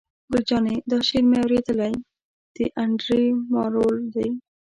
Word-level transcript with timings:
ګل 0.31 0.43
جانې: 0.49 0.75
دا 0.89 0.97
شعر 1.07 1.23
مې 1.29 1.37
اورېدلی، 1.41 1.93
د 2.55 2.57
انډرې 2.81 3.23
مارول 3.51 3.97
دی. 4.15 4.29